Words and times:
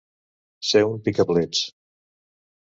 Ser 0.69 0.81
un 0.93 0.97
picaplets. 1.09 1.63